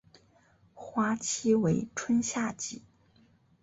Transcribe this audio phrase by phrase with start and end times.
[0.73, 2.81] 花期为春夏季。